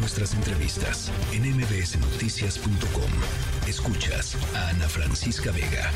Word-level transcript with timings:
nuestras 0.00 0.34
entrevistas 0.34 1.12
en 1.32 1.42
mbsnoticias.com. 1.42 3.12
Escuchas 3.68 4.34
a 4.56 4.70
Ana 4.70 4.88
Francisca 4.88 5.52
Vega 5.52 5.90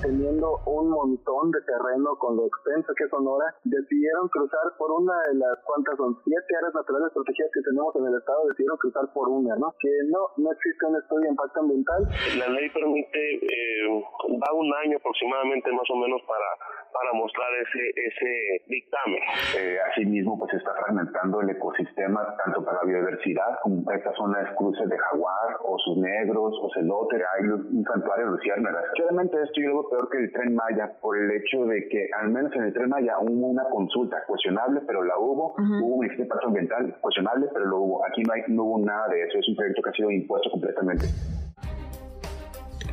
teniendo 0.00 0.62
un 0.66 0.90
montón 0.90 1.50
de 1.50 1.60
terreno 1.62 2.16
con 2.18 2.36
lo 2.36 2.46
extenso 2.46 2.92
que 2.94 3.04
es 3.04 3.10
Sonora, 3.10 3.54
decidieron 3.64 4.28
cruzar 4.28 4.62
por 4.78 4.90
una 4.92 5.14
de 5.26 5.34
las 5.34 5.58
cuantas 5.64 5.96
son 5.96 6.16
siete 6.24 6.56
áreas 6.56 6.74
naturales 6.74 7.10
protegidas 7.12 7.50
que 7.52 7.62
tenemos 7.62 7.94
en 7.96 8.06
el 8.06 8.14
estado, 8.14 8.46
decidieron 8.48 8.78
cruzar 8.78 9.12
por 9.12 9.28
una, 9.28 9.56
¿no? 9.56 9.74
Que 9.80 9.90
no, 10.08 10.30
no 10.36 10.52
existe 10.52 10.86
un 10.86 10.96
estudio 10.96 11.22
de 11.22 11.30
impacto 11.30 11.60
ambiental. 11.60 12.00
La 12.38 12.48
ley 12.48 12.70
permite, 12.70 13.18
eh, 13.42 14.04
da 14.38 14.52
un 14.52 14.70
año 14.86 14.98
aproximadamente 14.98 15.72
más 15.72 15.88
o 15.90 15.96
menos 15.96 16.22
para 16.26 16.46
para 16.92 17.12
mostrar 17.12 17.48
ese 17.62 17.88
ese 17.94 18.62
dictamen. 18.66 19.22
Eh, 19.58 19.78
asimismo, 19.92 20.38
pues 20.38 20.54
está 20.54 20.74
fragmentando 20.74 21.40
el 21.40 21.50
ecosistema 21.50 22.34
tanto 22.44 22.64
para 22.64 22.78
la 22.78 22.84
biodiversidad 22.84 23.58
como 23.62 23.90
esta 23.90 24.12
zona 24.14 24.38
de 24.40 24.54
cruces 24.54 24.88
de 24.88 24.98
jaguar, 24.98 25.56
osos 25.64 25.98
negros, 25.98 26.54
ocelote, 26.62 27.16
hay 27.16 27.44
un 27.48 27.84
santuario 27.84 28.26
de 28.26 28.30
luciérnagas. 28.32 28.84
Claramente 28.94 29.36
esto 29.42 29.60
yo 29.60 29.70
lo 29.70 29.88
peor 29.88 30.08
que 30.10 30.18
el 30.18 30.32
Tren 30.32 30.54
Maya 30.54 30.92
por 31.00 31.16
el 31.16 31.30
hecho 31.30 31.64
de 31.66 31.88
que 31.88 32.08
al 32.18 32.30
menos 32.30 32.54
en 32.54 32.64
el 32.64 32.72
Tren 32.72 32.88
Maya 32.88 33.18
hubo 33.20 33.48
una 33.48 33.64
consulta 33.70 34.22
cuestionable, 34.26 34.80
pero 34.86 35.02
la 35.04 35.18
hubo, 35.18 35.54
hubo 35.58 35.96
un 35.96 36.06
impacto 36.06 36.46
ambiental 36.46 36.96
cuestionable, 37.00 37.46
pero 37.52 37.66
lo 37.66 37.78
hubo. 37.78 38.06
Aquí 38.06 38.22
no, 38.22 38.32
hay, 38.32 38.42
no 38.48 38.64
hubo 38.64 38.78
nada 38.84 39.08
de 39.08 39.22
eso, 39.22 39.38
es 39.38 39.48
un 39.48 39.56
proyecto 39.56 39.82
que 39.82 39.90
ha 39.90 39.92
sido 39.92 40.10
impuesto 40.10 40.50
completamente. 40.50 41.06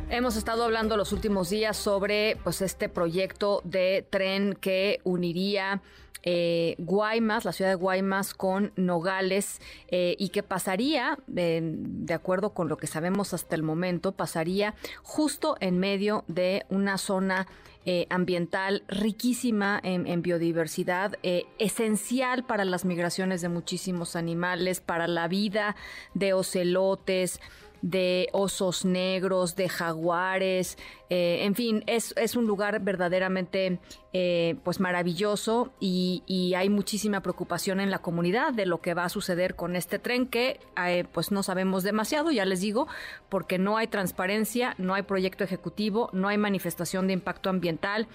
Hemos 0.08 0.36
estado 0.36 0.62
hablando 0.62 0.96
los 0.96 1.12
últimos 1.12 1.50
días 1.50 1.76
sobre 1.76 2.38
pues 2.44 2.62
este 2.62 2.88
proyecto 2.88 3.60
de 3.64 4.06
tren 4.08 4.54
que 4.54 5.00
uniría 5.02 5.82
eh, 6.22 6.76
Guaymas, 6.78 7.44
la 7.44 7.52
ciudad 7.52 7.72
de 7.72 7.74
Guaymas 7.74 8.32
con 8.32 8.72
Nogales 8.76 9.60
eh, 9.88 10.14
y 10.18 10.28
que 10.28 10.44
pasaría, 10.44 11.18
de 11.26 12.14
acuerdo 12.14 12.50
con 12.50 12.68
lo 12.68 12.76
que 12.76 12.86
sabemos 12.86 13.34
hasta 13.34 13.56
el 13.56 13.64
momento, 13.64 14.12
pasaría 14.12 14.76
justo 15.02 15.56
en 15.58 15.78
medio 15.78 16.24
de 16.28 16.66
una 16.68 16.98
zona 16.98 17.48
eh, 17.84 18.06
ambiental 18.08 18.84
riquísima 18.88 19.80
en, 19.82 20.22
biodiversidad, 20.22 21.16
esencial 21.58 22.44
para 22.44 22.64
las 22.64 22.84
migraciones 22.84 23.40
de 23.40 23.48
muchísimos 23.48 24.14
animales, 24.16 24.80
para 24.80 25.08
la 25.08 25.26
vida 25.28 25.74
de 26.14 26.32
ocelotes, 26.32 27.40
de 27.82 28.28
osos 28.32 28.84
negros, 28.84 29.56
de 29.56 29.68
jaguares, 29.68 30.78
eh, 31.08 31.44
en 31.44 31.54
fin, 31.54 31.84
es, 31.86 32.12
es, 32.16 32.34
un 32.34 32.46
lugar 32.46 32.80
verdaderamente 32.82 33.78
eh, 34.12 34.56
pues 34.64 34.80
maravilloso 34.80 35.72
y, 35.78 36.22
hay 36.56 36.68
muchísima 36.68 37.20
preocupación 37.20 37.80
en 37.80 37.90
la 37.90 37.98
comunidad 37.98 38.52
de 38.52 38.66
lo 38.66 38.80
que 38.80 38.94
va 38.94 39.04
a 39.04 39.08
suceder 39.08 39.54
con 39.54 39.76
este 39.76 39.98
tren 39.98 40.26
que 40.26 40.58
eh, 40.84 41.04
pues 41.12 41.30
no 41.30 41.42
sabemos 41.42 41.82
demasiado, 41.82 42.30
ya 42.30 42.44
les 42.44 42.60
digo, 42.60 42.88
porque 43.28 43.58
no 43.58 43.76
hay 43.76 43.86
transparencia, 43.86 44.74
no 44.78 44.94
hay 44.94 45.02
proyecto 45.02 45.44
ejecutivo, 45.44 46.10
no 46.12 46.28
hay 46.28 46.38
manifestación 46.38 47.06
de 47.06 47.12
impacto 47.12 47.50
ambiental, 47.50 48.08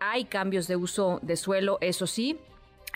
hay 0.00 0.24
cambios 0.26 0.68
de 0.68 0.76
uso 0.76 1.18
de 1.22 1.36
suelo, 1.36 1.78
eso 1.80 2.06
sí, 2.06 2.38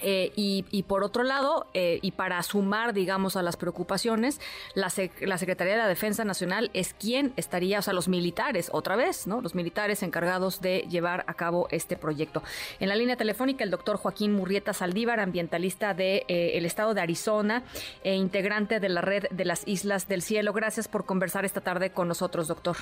eh, 0.02 0.32
y, 0.36 0.82
por 0.84 1.04
otro 1.04 1.22
lado, 1.22 1.66
eh, 1.74 1.98
y 2.02 2.12
para 2.12 2.42
sumar, 2.42 2.92
digamos, 2.92 3.36
a 3.36 3.42
las 3.42 3.56
preocupaciones, 3.56 4.40
la, 4.74 4.92
la, 5.20 5.38
Secretaría 5.38 5.74
de 5.74 5.78
la 5.78 5.88
Defensa 5.88 6.24
Nacional 6.24 6.70
es 6.74 6.94
quien 6.94 7.32
estaría, 7.36 7.78
o 7.78 7.82
sea, 7.82 7.94
los 7.94 8.08
militares, 8.08 8.70
otra 8.72 8.96
vez, 8.96 9.26
¿no? 9.26 9.40
Los 9.40 9.54
militares 9.54 10.02
encargados 10.02 10.60
de 10.60 10.86
llevar 10.90 11.24
a 11.26 11.34
cabo 11.34 11.68
este 11.70 11.96
proyecto. 11.96 12.42
En 12.80 12.88
la 12.88 12.96
línea 12.96 13.16
telefónica, 13.16 13.64
el 13.64 13.70
doctor 13.70 13.96
Joaquín 13.96 14.32
Murrieta 14.34 14.72
Saldívar, 14.72 15.20
ambientalista 15.20 15.94
del 15.94 16.24
de, 16.28 16.56
eh, 16.56 16.64
estado 16.64 16.94
de 16.94 17.00
Arizona 17.00 17.62
e 18.02 18.14
integrante 18.14 18.80
de 18.80 18.88
la 18.88 19.00
red 19.00 19.24
de 19.30 19.44
las 19.44 19.66
Islas 19.66 20.08
del 20.08 20.22
Cielo. 20.22 20.52
Gracias 20.52 20.88
por 20.88 21.04
conversar 21.04 21.44
esta 21.44 21.60
tarde 21.60 21.90
con 21.90 22.08
nosotros, 22.08 22.48
doctor. 22.48 22.76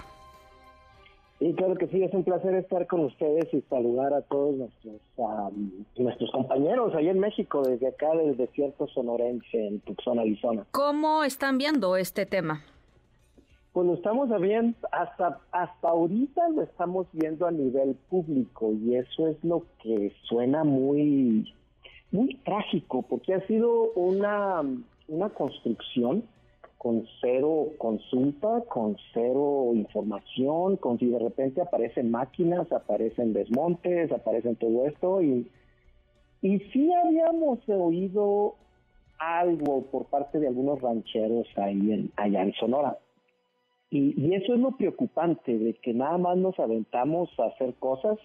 Y 1.45 1.55
claro 1.55 1.75
que 1.75 1.89
sí, 1.89 2.01
es 2.01 2.15
un 2.15 2.23
placer 2.23 2.55
estar 2.55 2.87
con 2.87 3.01
ustedes 3.01 3.53
y 3.53 3.63
saludar 3.63 4.15
a 4.15 4.23
todos 4.23 4.55
nuestros 4.55 5.01
nuestros 5.97 6.31
compañeros 6.31 6.95
ahí 6.95 7.09
en 7.09 7.19
México, 7.19 7.63
desde 7.63 7.89
acá 7.89 8.15
del 8.15 8.37
desierto 8.37 8.87
sonorense, 8.87 9.67
en 9.67 9.81
Tucson, 9.81 10.21
Arizona. 10.21 10.65
¿Cómo 10.71 11.25
están 11.25 11.59
viendo 11.59 11.97
este 11.97 12.27
tema? 12.27 12.63
Pues 13.73 13.87
lo 13.89 13.95
estamos 13.95 14.29
viendo, 14.41 14.77
hasta, 14.93 15.41
hasta 15.51 15.89
ahorita 15.89 16.49
lo 16.51 16.63
estamos 16.63 17.09
viendo 17.13 17.45
a 17.45 17.51
nivel 17.51 17.97
público 18.09 18.71
y 18.73 18.95
eso 18.95 19.27
es 19.27 19.43
lo 19.43 19.65
que 19.83 20.13
suena 20.29 20.63
muy, 20.63 21.53
muy 22.13 22.37
trágico, 22.45 23.03
porque 23.03 23.35
ha 23.35 23.45
sido 23.49 23.91
una, 23.95 24.63
una 25.09 25.29
construcción 25.31 26.23
con 26.83 27.07
cero 27.21 27.69
consulta, 27.79 28.65
con 28.69 28.97
cero 29.15 29.71
información, 29.73 30.77
con 30.79 30.99
si 30.99 31.07
de 31.07 31.21
repente 31.21 31.61
aparecen 31.61 32.11
máquinas, 32.11 32.73
aparecen 32.73 33.33
desmontes, 33.33 34.11
aparecen 34.11 34.57
todo 34.57 34.89
esto 34.89 35.23
y, 35.23 35.49
y 36.41 36.59
sí 36.59 36.93
habíamos 36.93 37.61
oído 37.69 38.57
algo 39.21 39.83
por 39.93 40.07
parte 40.07 40.41
de 40.41 40.49
algunos 40.49 40.81
rancheros 40.81 41.47
ahí 41.55 41.93
en, 41.93 42.11
allá 42.17 42.43
en 42.43 42.53
Sonora. 42.55 42.99
Y, 43.89 44.21
y, 44.21 44.35
eso 44.35 44.55
es 44.55 44.59
lo 44.59 44.73
preocupante, 44.73 45.57
de 45.57 45.75
que 45.75 45.95
nada 45.95 46.19
más 46.19 46.37
nos 46.37 46.59
aventamos 46.59 47.31
a 47.39 47.45
hacer 47.45 47.75
cosas, 47.75 48.19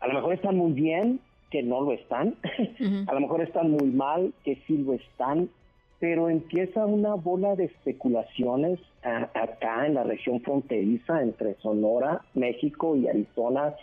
a 0.00 0.08
lo 0.08 0.14
mejor 0.14 0.32
están 0.32 0.56
muy 0.56 0.72
bien, 0.72 1.20
que 1.50 1.62
no 1.62 1.82
lo 1.82 1.92
están, 1.92 2.36
a 3.06 3.12
lo 3.12 3.20
mejor 3.20 3.42
están 3.42 3.70
muy 3.70 3.90
mal, 3.90 4.32
que 4.44 4.56
sí 4.66 4.78
lo 4.78 4.94
están, 4.94 5.50
pero 5.98 6.28
empieza 6.28 6.84
una 6.84 7.14
bola 7.14 7.56
de 7.56 7.64
especulaciones 7.64 8.78
acá 9.02 9.86
en 9.86 9.94
la 9.94 10.02
región 10.02 10.40
fronteriza 10.40 11.22
entre 11.22 11.54
Sonora, 11.56 12.22
México 12.34 12.96
y 12.96 13.08
Arizona 13.08 13.74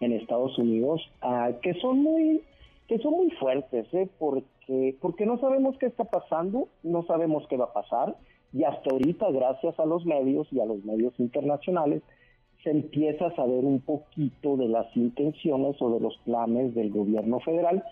en 0.00 0.12
Estados 0.12 0.58
Unidos, 0.58 1.00
que 1.62 1.74
son 1.74 2.02
muy 2.02 2.42
que 2.88 2.98
son 2.98 3.12
muy 3.12 3.30
fuertes, 3.32 3.86
¿eh? 3.92 4.08
porque 4.18 4.96
porque 5.00 5.26
no 5.26 5.38
sabemos 5.38 5.76
qué 5.78 5.86
está 5.86 6.04
pasando, 6.04 6.68
no 6.82 7.04
sabemos 7.04 7.46
qué 7.48 7.56
va 7.56 7.66
a 7.66 7.72
pasar 7.72 8.16
y 8.52 8.64
hasta 8.64 8.90
ahorita 8.90 9.30
gracias 9.30 9.78
a 9.78 9.86
los 9.86 10.04
medios 10.04 10.48
y 10.52 10.58
a 10.58 10.64
los 10.64 10.84
medios 10.84 11.14
internacionales 11.18 12.02
se 12.64 12.70
empieza 12.70 13.26
a 13.26 13.36
saber 13.36 13.64
un 13.64 13.80
poquito 13.80 14.56
de 14.56 14.68
las 14.68 14.94
intenciones 14.96 15.80
o 15.80 15.90
de 15.90 16.00
los 16.00 16.16
planes 16.24 16.74
del 16.74 16.90
gobierno 16.90 17.38
federal 17.40 17.84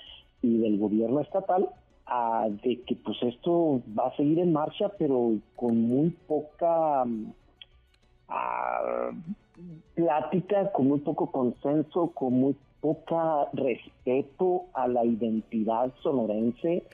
y 0.43 0.59
del 0.59 0.79
gobierno 0.79 1.21
estatal 1.21 1.69
de 2.63 2.81
que 2.83 2.97
pues 2.97 3.17
esto 3.23 3.83
va 3.99 4.09
a 4.09 4.17
seguir 4.17 4.39
en 4.39 4.53
marcha, 4.53 4.91
pero 4.99 5.33
con 5.57 5.81
muy 5.83 6.11
poca 6.27 7.05
mm, 7.05 7.33
plática, 9.95 10.73
con 10.73 10.89
muy 10.89 11.01
poco 11.01 11.31
consenso, 11.31 12.11
con 12.15 12.33
muy 12.35 12.57
poca 12.81 13.49
respeto 13.53 14.67
a 14.73 14.89
la 14.89 15.05
identidad 15.05 15.93
sonorense 16.03 16.85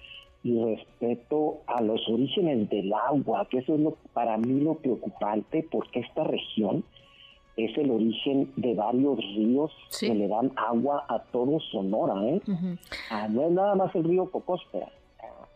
y 0.42 0.62
respeto 0.62 1.60
a 1.66 1.80
los 1.80 2.06
orígenes 2.08 2.68
del 2.68 2.92
agua, 2.92 3.46
que 3.50 3.58
eso 3.58 3.74
es 3.74 3.80
lo, 3.80 3.96
para 4.12 4.36
mí 4.36 4.60
lo 4.60 4.74
preocupante, 4.74 5.66
porque 5.70 6.00
esta 6.00 6.24
región 6.24 6.84
es 7.56 7.76
el 7.78 7.90
origen 7.90 8.52
de 8.56 8.74
varios 8.74 9.18
ríos 9.18 9.70
que 9.98 10.14
le 10.14 10.28
dan 10.28 10.52
agua 10.56 11.04
a 11.08 11.20
todo 11.20 11.60
Sonora, 11.60 12.14
¿eh? 12.26 12.40
Ah, 13.10 13.28
no 13.28 13.46
es 13.46 13.52
nada 13.52 13.74
más 13.74 13.94
el 13.94 14.04
río 14.04 14.30
Cocóspera, 14.30 14.88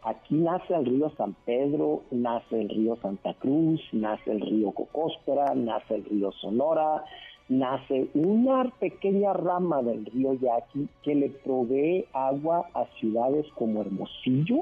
Aquí 0.03 0.37
nace 0.37 0.75
el 0.75 0.87
río 0.87 1.11
San 1.17 1.35
Pedro, 1.45 2.03
nace 2.13 2.61
el 2.61 2.69
río 2.69 2.97
Santa 3.03 3.35
Cruz, 3.35 3.81
nace 3.93 4.31
el 4.31 4.41
río 4.41 4.71
Cocóspera, 4.71 5.55
nace 5.55 5.97
el 5.97 6.05
río 6.05 6.31
Sonora, 6.33 7.05
nace 7.49 8.09
una 8.15 8.71
pequeña 8.79 9.33
rama 9.33 9.83
del 9.83 10.07
río 10.07 10.35
Yaqui 10.35 10.89
que 11.03 11.15
le 11.17 11.31
provee 11.31 12.05
agua 12.13 12.69
a 12.75 12.85
ciudades 13.01 13.47
como 13.57 13.81
Hermosillo, 13.81 14.61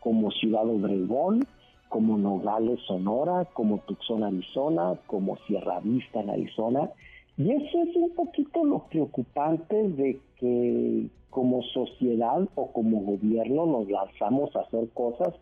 como 0.00 0.30
Ciudad 0.30 0.68
Obregón, 0.68 1.44
como 1.88 2.16
Nogales, 2.16 2.78
Sonora, 2.86 3.44
como 3.54 3.78
Tucson, 3.78 4.22
Arizona, 4.22 4.94
como 5.06 5.36
Sierra 5.46 5.80
Vista 5.80 6.20
en 6.20 6.30
Arizona. 6.30 6.90
Y 7.38 7.50
eso 7.50 7.82
es 7.82 7.96
un 7.96 8.14
poquito 8.14 8.64
lo 8.64 8.84
preocupante 8.88 9.88
de 9.90 10.18
que 10.38 11.06
como 11.30 11.62
sociedad 11.62 12.48
o 12.54 12.72
como 12.72 13.00
gobierno 13.00 13.66
nos 13.66 13.90
lanzamos 13.90 14.54
a 14.56 14.60
hacer 14.60 14.88
cosas 14.90 15.34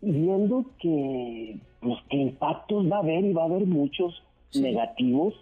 viendo 0.00 0.66
que 0.78 1.58
pues 1.80 1.98
que 2.10 2.16
impactos 2.16 2.90
va 2.90 2.96
a 2.96 3.00
haber 3.00 3.24
y 3.24 3.32
va 3.32 3.42
a 3.42 3.46
haber 3.46 3.66
muchos 3.66 4.22
negativos. 4.54 5.34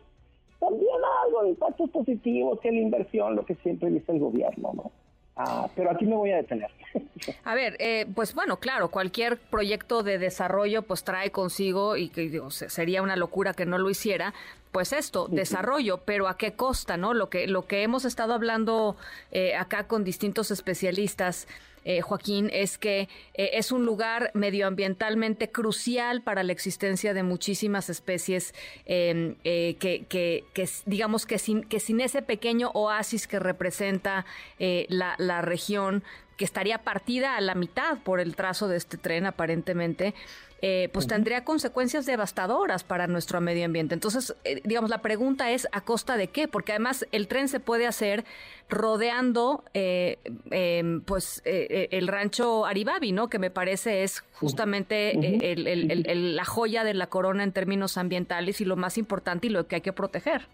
También 0.58 0.88
algo 1.26 1.42
de 1.42 1.50
impactos 1.50 1.90
positivos 1.90 2.60
que 2.60 2.72
la 2.72 2.80
inversión 2.80 3.36
lo 3.36 3.44
que 3.44 3.56
siempre 3.56 3.90
dice 3.90 4.12
el 4.12 4.20
gobierno 4.20 4.72
no 4.74 4.90
Ah, 5.36 5.68
pero 5.74 5.90
aquí 5.90 6.04
me 6.04 6.14
voy 6.14 6.30
a 6.30 6.36
detener. 6.36 6.70
A 7.44 7.54
ver, 7.54 7.76
eh, 7.78 8.06
pues 8.14 8.34
bueno, 8.34 8.58
claro, 8.58 8.90
cualquier 8.90 9.38
proyecto 9.38 10.02
de 10.02 10.18
desarrollo 10.18 10.82
pues 10.82 11.04
trae 11.04 11.30
consigo, 11.30 11.96
y 11.96 12.10
que 12.10 12.22
digo, 12.22 12.50
sería 12.50 13.02
una 13.02 13.16
locura 13.16 13.54
que 13.54 13.64
no 13.64 13.78
lo 13.78 13.88
hiciera, 13.88 14.34
pues 14.72 14.92
esto, 14.92 15.28
desarrollo, 15.28 15.98
pero 16.04 16.28
a 16.28 16.36
qué 16.36 16.52
costa, 16.52 16.96
¿no? 16.96 17.14
Lo 17.14 17.30
que, 17.30 17.46
lo 17.46 17.66
que 17.66 17.82
hemos 17.82 18.04
estado 18.04 18.34
hablando 18.34 18.96
eh, 19.30 19.54
acá 19.54 19.86
con 19.86 20.04
distintos 20.04 20.50
especialistas 20.50 21.46
eh, 21.84 22.00
Joaquín, 22.00 22.50
es 22.52 22.78
que 22.78 23.08
eh, 23.34 23.50
es 23.54 23.72
un 23.72 23.84
lugar 23.84 24.30
medioambientalmente 24.34 25.50
crucial 25.50 26.22
para 26.22 26.42
la 26.42 26.52
existencia 26.52 27.14
de 27.14 27.22
muchísimas 27.22 27.90
especies 27.90 28.54
em, 28.86 29.36
que, 29.42 30.06
que, 30.08 30.68
digamos 30.86 31.26
que 31.26 31.38
sin, 31.38 31.62
que 31.64 31.80
sin 31.80 32.00
ese 32.00 32.22
pequeño 32.22 32.70
oasis 32.74 33.26
que 33.26 33.38
representa 33.38 34.24
la, 34.58 35.14
la 35.18 35.42
región, 35.42 36.04
que 36.42 36.46
estaría 36.46 36.78
partida 36.78 37.36
a 37.36 37.40
la 37.40 37.54
mitad 37.54 37.98
por 37.98 38.18
el 38.18 38.34
trazo 38.34 38.66
de 38.66 38.76
este 38.76 38.98
tren 38.98 39.26
aparentemente, 39.26 40.12
eh, 40.60 40.88
pues 40.92 41.06
tendría 41.06 41.44
consecuencias 41.44 42.04
devastadoras 42.04 42.82
para 42.82 43.06
nuestro 43.06 43.40
medio 43.40 43.64
ambiente. 43.64 43.94
Entonces, 43.94 44.34
eh, 44.42 44.60
digamos, 44.64 44.90
la 44.90 45.02
pregunta 45.02 45.52
es 45.52 45.68
a 45.70 45.82
costa 45.82 46.16
de 46.16 46.30
qué, 46.30 46.48
porque 46.48 46.72
además 46.72 47.06
el 47.12 47.28
tren 47.28 47.46
se 47.46 47.60
puede 47.60 47.86
hacer 47.86 48.24
rodeando, 48.68 49.62
eh, 49.72 50.18
em, 50.50 51.00
pues, 51.02 51.42
el 51.44 52.08
rancho 52.08 52.66
Aribabi, 52.66 53.12
¿no? 53.12 53.28
Que 53.28 53.38
me 53.38 53.50
parece 53.50 54.02
es 54.02 54.24
justamente 54.32 55.14
la 55.54 56.44
joya 56.44 56.82
de 56.82 56.94
la 56.94 57.06
corona 57.06 57.44
en 57.44 57.52
términos 57.52 57.96
ambientales 57.98 58.60
y 58.60 58.64
lo 58.64 58.74
más 58.74 58.98
importante 58.98 59.46
y 59.46 59.50
lo 59.50 59.68
que 59.68 59.76
hay 59.76 59.80
que 59.80 59.92
proteger. 59.92 60.48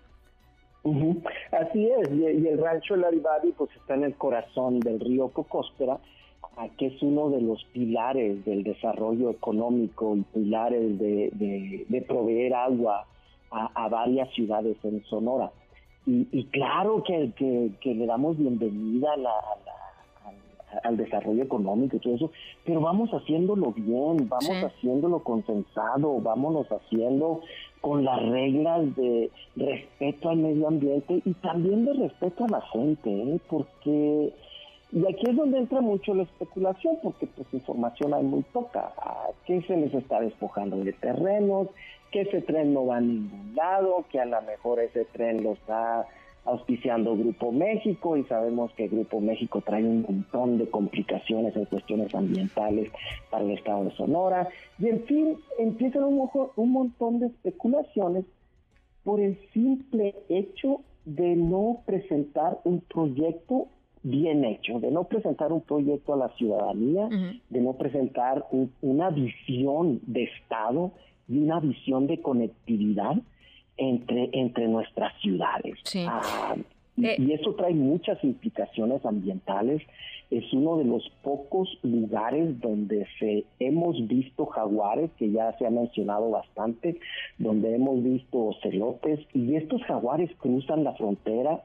Así 1.52 1.88
es, 1.88 2.10
y, 2.12 2.24
el 2.24 2.58
rancho 2.58 2.94
El 2.94 3.04
Aribabi 3.04 3.52
pues 3.52 3.70
está 3.76 3.94
en 3.94 4.04
el 4.04 4.14
corazón 4.14 4.80
del 4.80 5.00
río 5.00 5.28
Cocóspera 5.28 5.98
que 6.76 6.86
es 6.86 7.02
uno 7.02 7.30
de 7.30 7.40
los 7.40 7.64
pilares 7.72 8.44
del 8.44 8.64
desarrollo 8.64 9.30
económico 9.30 10.16
y 10.16 10.22
pilares 10.22 10.98
de, 10.98 12.04
proveer 12.06 12.54
agua 12.54 13.06
a, 13.50 13.88
varias 13.88 14.28
ciudades 14.34 14.76
en 14.82 15.02
Sonora. 15.04 15.50
Y, 16.06 16.44
claro 16.46 17.02
que, 17.04 17.30
que, 17.80 17.94
le 17.94 18.06
damos 18.06 18.38
bienvenida 18.38 19.10
al 20.82 20.96
desarrollo 20.96 21.42
económico 21.42 21.96
y 21.96 22.00
todo 22.00 22.14
eso, 22.14 22.30
pero 22.64 22.80
vamos 22.80 23.10
haciéndolo 23.10 23.72
bien, 23.72 24.28
vamos 24.28 24.64
haciéndolo 24.64 25.22
consensado, 25.22 26.20
vámonos 26.20 26.66
haciendo 26.68 27.42
con 27.80 28.04
las 28.04 28.20
reglas 28.26 28.94
de 28.96 29.30
respeto 29.56 30.30
al 30.30 30.38
medio 30.38 30.68
ambiente 30.68 31.22
y 31.24 31.32
también 31.34 31.84
de 31.84 31.94
respeto 31.94 32.44
a 32.44 32.48
la 32.48 32.60
gente, 32.62 33.10
¿eh? 33.10 33.40
porque 33.48 34.32
y 34.90 35.00
aquí 35.06 35.28
es 35.28 35.36
donde 35.36 35.58
entra 35.58 35.82
mucho 35.82 36.14
la 36.14 36.22
especulación, 36.22 36.96
porque 37.02 37.26
pues 37.26 37.46
información 37.52 38.14
hay 38.14 38.22
muy 38.22 38.42
poca. 38.42 38.90
¿Qué 39.44 39.60
se 39.62 39.76
les 39.76 39.92
está 39.92 40.18
despojando 40.20 40.78
de 40.78 40.94
terrenos? 40.94 41.68
Que 42.10 42.22
ese 42.22 42.40
tren 42.40 42.72
no 42.72 42.86
va 42.86 42.96
a 42.96 43.00
ningún 43.00 43.54
lado, 43.54 44.06
que 44.10 44.18
a 44.18 44.24
lo 44.24 44.40
mejor 44.42 44.80
ese 44.80 45.04
tren 45.04 45.42
lo 45.44 45.52
está 45.52 46.06
auspiciando 46.48 47.16
Grupo 47.16 47.52
México 47.52 48.16
y 48.16 48.24
sabemos 48.24 48.72
que 48.74 48.88
Grupo 48.88 49.20
México 49.20 49.62
trae 49.64 49.84
un 49.84 50.02
montón 50.02 50.58
de 50.58 50.68
complicaciones 50.68 51.54
en 51.56 51.66
cuestiones 51.66 52.14
ambientales 52.14 52.90
para 53.30 53.44
el 53.44 53.50
estado 53.52 53.84
de 53.84 53.90
Sonora. 53.92 54.48
Y 54.78 54.88
en 54.88 55.04
fin, 55.04 55.36
empiezan 55.58 56.04
un, 56.04 56.28
un 56.56 56.72
montón 56.72 57.20
de 57.20 57.26
especulaciones 57.26 58.24
por 59.04 59.20
el 59.20 59.38
simple 59.52 60.14
hecho 60.28 60.80
de 61.04 61.36
no 61.36 61.82
presentar 61.86 62.58
un 62.64 62.80
proyecto 62.80 63.68
bien 64.02 64.44
hecho, 64.44 64.80
de 64.80 64.90
no 64.90 65.04
presentar 65.04 65.52
un 65.52 65.60
proyecto 65.60 66.14
a 66.14 66.16
la 66.16 66.28
ciudadanía, 66.36 67.08
de 67.48 67.60
no 67.60 67.74
presentar 67.74 68.46
una 68.80 69.10
visión 69.10 70.00
de 70.06 70.24
Estado 70.24 70.92
y 71.28 71.38
una 71.38 71.60
visión 71.60 72.06
de 72.06 72.20
conectividad 72.20 73.16
entre, 73.78 74.28
entre 74.32 74.68
nuestras 74.68 75.18
ciudades. 75.20 75.78
Ah, 76.06 76.54
eh. 77.02 77.16
y, 77.18 77.32
eso 77.32 77.54
trae 77.54 77.72
muchas 77.72 78.22
implicaciones 78.22 79.04
ambientales. 79.06 79.82
Es 80.30 80.52
uno 80.52 80.76
de 80.76 80.84
los 80.84 81.08
pocos 81.22 81.78
lugares 81.82 82.60
donde 82.60 83.06
se 83.18 83.44
hemos 83.60 84.06
visto 84.06 84.46
jaguares, 84.46 85.10
que 85.16 85.30
ya 85.30 85.56
se 85.56 85.66
ha 85.66 85.70
mencionado 85.70 86.30
bastante, 86.30 86.98
donde 87.38 87.74
hemos 87.74 88.02
visto 88.02 88.38
ocelotes, 88.38 89.20
y 89.32 89.54
estos 89.54 89.82
jaguares 89.84 90.30
cruzan 90.38 90.84
la 90.84 90.92
frontera. 90.94 91.64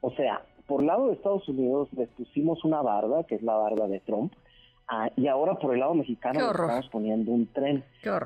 O 0.00 0.12
sea, 0.12 0.42
por 0.66 0.82
el 0.82 0.86
lado 0.86 1.08
de 1.08 1.14
Estados 1.14 1.48
Unidos 1.48 1.88
les 1.96 2.08
pusimos 2.10 2.64
una 2.64 2.82
barda, 2.82 3.24
que 3.24 3.34
es 3.34 3.42
la 3.42 3.54
barda 3.54 3.88
de 3.88 4.00
Trump, 4.00 4.32
ah, 4.88 5.10
y 5.16 5.26
ahora 5.26 5.54
por 5.54 5.74
el 5.74 5.80
lado 5.80 5.94
mexicano 5.94 6.50
estamos 6.50 6.88
poniendo 6.88 7.32
un 7.32 7.46
tren. 7.46 7.84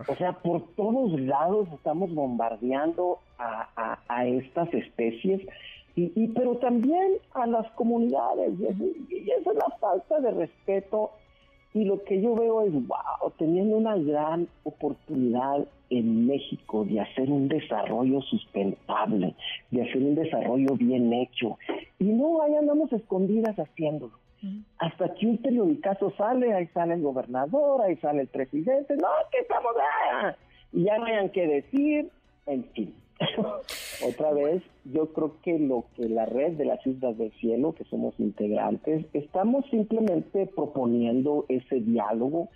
O 0.09 0.17
sea, 0.17 0.33
por 0.33 0.63
todos 0.75 1.19
lados 1.21 1.69
estamos 1.75 2.15
bombardeando 2.15 3.19
a, 3.39 3.99
a, 4.09 4.27
estas 4.27 4.73
especies, 4.75 5.43
y, 5.95 6.29
pero 6.29 6.57
también 6.59 7.15
a 7.35 7.47
las 7.47 7.69
comunidades, 7.73 8.53
y, 8.61 9.15
y 9.15 9.31
esa 9.31 9.51
es 9.51 9.57
la 9.57 9.77
falta 9.81 10.21
de 10.21 10.31
respeto 10.31 11.11
y 11.75 11.85
lo 11.85 12.03
que 12.05 12.21
yo 12.21 12.35
veo 12.35 12.63
es, 12.63 12.73
wow, 12.73 13.33
teniendo 13.37 13.77
una 13.77 13.97
gran 13.97 14.49
oportunidad 14.65 15.67
en 15.91 16.27
México 16.27 16.85
de 16.85 17.01
hacer 17.01 17.31
un 17.31 17.49
desarrollo 17.49 18.21
sustentable, 18.23 19.35
de 19.71 19.83
hacer 19.83 19.99
un 19.99 20.15
desarrollo 20.15 20.75
bien 20.77 21.13
hecho. 21.13 21.59
Y 21.99 22.05
no, 22.05 22.43
ahí 22.43 22.55
andamos 22.55 22.93
escondidas 22.93 23.57
haciéndolo. 23.59 24.15
Hasta 24.79 25.15
que 25.15 25.27
un 25.27 25.39
periodicazo 25.39 26.13
sale, 26.17 26.53
ahí 26.55 26.67
sale 26.69 26.95
el 26.95 27.03
gobernador, 27.03 27.83
ahí 27.83 27.97
sale 27.97 28.23
el 28.23 28.29
presidente, 28.29 28.95
no, 28.97 29.09
que 29.33 29.41
estamos, 29.41 29.73
allá, 29.75 30.37
y 30.73 30.85
ya 30.85 30.99
no 30.99 31.07
hayan 31.07 31.31
que 31.31 31.47
decir, 31.47 32.09
en 32.47 32.65
fin. 32.67 32.95
Otra 34.07 34.33
vez, 34.33 34.63
yo 34.85 35.13
creo 35.13 35.37
que 35.43 35.59
lo 35.59 35.87
que 35.97 36.09
la 36.09 36.27
red 36.27 36.53
de 36.53 36.65
las 36.65 36.85
Islas 36.87 37.19
del 37.19 37.33
Cielo, 37.33 37.75
que 37.75 37.85
somos 37.85 38.15
integrantes, 38.19 39.07
estamos 39.13 39.65
simplemente 39.71 40.47
proponiendo 40.47 41.45
ese 41.49 41.81
diálogo, 41.81 42.49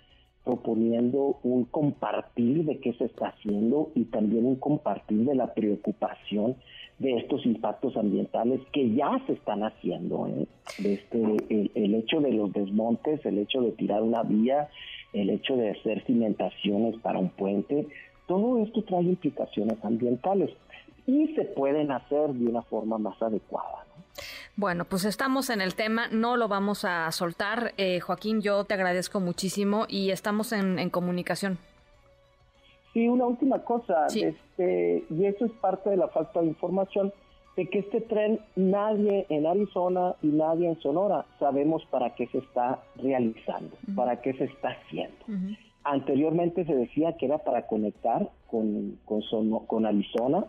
proponiendo 0.43 1.39
un 1.43 1.65
compartir 1.65 2.65
de 2.65 2.79
qué 2.79 2.93
se 2.93 3.05
está 3.05 3.27
haciendo 3.29 3.91
y 3.95 4.05
también 4.05 4.45
un 4.45 4.55
compartir 4.55 5.25
de 5.25 5.35
la 5.35 5.53
preocupación 5.53 6.55
de 6.99 7.17
estos 7.17 7.45
impactos 7.45 7.97
ambientales 7.97 8.61
que 8.71 8.93
ya 8.93 9.21
se 9.25 9.33
están 9.33 9.63
haciendo. 9.63 10.27
¿eh? 10.27 10.45
Este, 10.83 11.69
el 11.75 11.95
hecho 11.95 12.21
de 12.21 12.31
los 12.31 12.51
desmontes, 12.53 13.25
el 13.25 13.39
hecho 13.39 13.61
de 13.61 13.71
tirar 13.71 14.01
una 14.01 14.23
vía, 14.23 14.69
el 15.13 15.29
hecho 15.29 15.55
de 15.55 15.71
hacer 15.71 16.03
cimentaciones 16.05 16.97
para 16.97 17.19
un 17.19 17.29
puente, 17.29 17.87
todo 18.27 18.63
esto 18.63 18.83
trae 18.83 19.03
implicaciones 19.03 19.77
ambientales 19.83 20.51
y 21.05 21.27
se 21.35 21.43
pueden 21.43 21.91
hacer 21.91 22.29
de 22.29 22.47
una 22.47 22.61
forma 22.61 22.97
más 22.97 23.21
adecuada. 23.21 23.85
Bueno, 24.55 24.85
pues 24.85 25.05
estamos 25.05 25.49
en 25.49 25.61
el 25.61 25.73
tema, 25.73 26.07
no 26.11 26.37
lo 26.37 26.47
vamos 26.47 26.85
a 26.85 27.11
soltar. 27.11 27.73
Eh, 27.77 27.99
Joaquín, 27.99 28.41
yo 28.41 28.63
te 28.65 28.75
agradezco 28.75 29.19
muchísimo 29.19 29.85
y 29.89 30.11
estamos 30.11 30.51
en, 30.51 30.89
comunicación. 30.91 31.57
Sí, 32.93 33.07
una 33.07 33.25
última 33.25 33.63
cosa, 33.63 34.05
este, 34.05 35.03
y 35.09 35.25
eso 35.25 35.45
es 35.45 35.51
parte 35.53 35.89
de 35.89 35.97
la 35.97 36.07
falta 36.09 36.41
de 36.41 36.47
información, 36.47 37.11
de 37.57 37.67
que 37.67 37.79
este 37.79 38.01
tren 38.01 38.39
nadie 38.55 39.25
en 39.29 39.47
Arizona 39.47 40.15
y 40.21 40.27
nadie 40.27 40.69
en 40.69 40.79
Sonora 40.81 41.25
sabemos 41.39 41.83
para 41.85 42.13
qué 42.13 42.27
se 42.27 42.37
está 42.37 42.79
realizando, 42.95 43.75
para 43.95 44.21
qué 44.21 44.33
se 44.33 44.45
está 44.45 44.69
haciendo. 44.69 45.25
Anteriormente 45.83 46.65
se 46.65 46.75
decía 46.75 47.13
que 47.13 47.25
era 47.25 47.39
para 47.39 47.67
conectar 47.67 48.29
con, 48.49 48.97
con, 49.05 49.21
con 49.67 49.85
Arizona, 49.85 50.45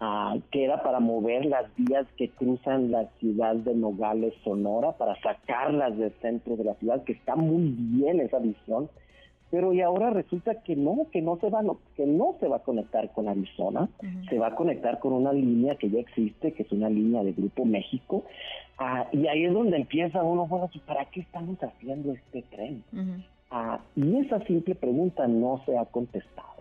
ah, 0.00 0.36
que 0.50 0.64
era 0.64 0.82
para 0.82 0.98
mover 0.98 1.46
las 1.46 1.66
vías 1.76 2.06
que 2.16 2.30
cruzan 2.30 2.90
la 2.90 3.06
ciudad 3.20 3.54
de 3.54 3.74
Nogales, 3.74 4.34
Sonora, 4.42 4.92
para 4.92 5.14
sacarlas 5.20 5.96
del 5.96 6.12
centro 6.20 6.56
de 6.56 6.64
la 6.64 6.74
ciudad, 6.74 7.04
que 7.04 7.12
está 7.12 7.36
muy 7.36 7.72
bien 7.76 8.20
esa 8.20 8.40
visión. 8.40 8.88
Pero 9.50 9.72
y 9.72 9.82
ahora 9.82 10.10
resulta 10.10 10.62
que 10.62 10.74
no, 10.74 11.06
que 11.12 11.22
no 11.22 11.36
se 11.36 11.48
va, 11.48 11.62
que 11.96 12.06
no 12.06 12.34
se 12.40 12.48
va 12.48 12.56
a 12.56 12.62
conectar 12.64 13.12
con 13.12 13.28
Arizona, 13.28 13.88
se 14.28 14.36
va 14.36 14.48
a 14.48 14.54
conectar 14.56 14.98
con 14.98 15.12
una 15.12 15.32
línea 15.32 15.76
que 15.76 15.90
ya 15.90 16.00
existe, 16.00 16.52
que 16.52 16.64
es 16.64 16.72
una 16.72 16.90
línea 16.90 17.22
de 17.22 17.30
Grupo 17.32 17.64
México, 17.64 18.24
ah, 18.78 19.06
y 19.12 19.28
ahí 19.28 19.44
es 19.44 19.52
donde 19.52 19.76
empieza 19.76 20.24
uno, 20.24 20.48
bueno, 20.48 20.68
¿para 20.86 21.04
qué 21.04 21.20
estamos 21.20 21.62
haciendo 21.62 22.12
este 22.12 22.42
tren? 22.50 22.82
Y 23.96 24.16
esa 24.18 24.44
simple 24.46 24.74
pregunta 24.74 25.26
no 25.26 25.62
se 25.66 25.76
ha 25.76 25.84
contestado. 25.86 26.54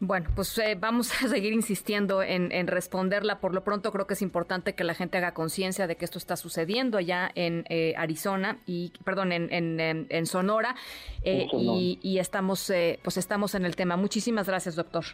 Bueno, 0.00 0.28
pues 0.34 0.56
eh, 0.58 0.76
vamos 0.78 1.10
a 1.24 1.28
seguir 1.28 1.52
insistiendo 1.52 2.22
en, 2.22 2.66
responderla. 2.66 3.40
Por 3.40 3.52
lo 3.54 3.64
pronto 3.64 3.90
creo 3.90 4.06
que 4.06 4.14
es 4.14 4.22
importante 4.22 4.74
que 4.74 4.84
la 4.84 4.94
gente 4.94 5.18
haga 5.18 5.34
conciencia 5.34 5.86
de 5.86 5.96
que 5.96 6.04
esto 6.04 6.18
está 6.18 6.36
sucediendo 6.36 6.98
allá 6.98 7.30
en 7.34 7.64
eh, 7.68 7.94
Arizona 7.96 8.58
y, 8.66 8.92
perdón, 9.04 9.32
en, 9.32 9.48
en, 9.50 10.26
Sonora. 10.26 10.76
Eh, 11.24 11.46
y, 11.52 12.18
estamos, 12.18 12.72
pues 13.02 13.16
estamos 13.16 13.54
en 13.54 13.64
el 13.64 13.74
tema. 13.74 13.96
Muchísimas 13.96 14.46
gracias, 14.46 14.76
doctor. 14.76 15.04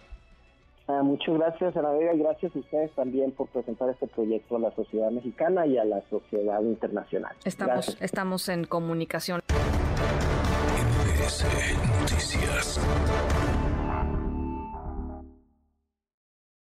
Ah, 0.86 1.02
muchas 1.02 1.34
gracias, 1.34 1.74
Ana 1.78 1.92
Vega, 1.92 2.12
y 2.12 2.18
gracias 2.18 2.54
a 2.54 2.58
ustedes 2.58 2.90
también 2.92 3.32
por 3.32 3.48
presentar 3.48 3.88
este 3.88 4.06
proyecto 4.06 4.56
a 4.56 4.58
la 4.58 4.70
sociedad 4.72 5.10
mexicana 5.10 5.66
y 5.66 5.78
a 5.78 5.84
la 5.86 6.02
sociedad 6.10 6.60
internacional. 6.60 7.34
Estamos, 7.46 7.96
estamos 8.02 8.48
en 8.50 8.64
comunicación. 8.64 9.40
Noticias. 11.24 12.78